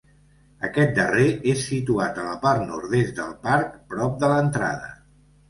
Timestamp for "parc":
3.45-3.77